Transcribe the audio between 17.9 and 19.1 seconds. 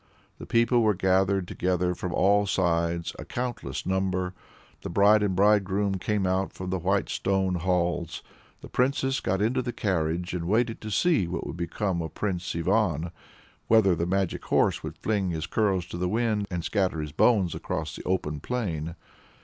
the open plain.